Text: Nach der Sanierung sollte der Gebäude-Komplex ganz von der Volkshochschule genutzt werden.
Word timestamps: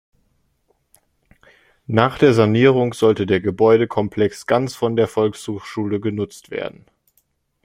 Nach 1.85 2.17
der 2.17 2.33
Sanierung 2.33 2.93
sollte 2.93 3.27
der 3.27 3.39
Gebäude-Komplex 3.39 4.47
ganz 4.47 4.73
von 4.73 4.95
der 4.95 5.07
Volkshochschule 5.07 5.99
genutzt 5.99 6.49
werden. 6.49 6.87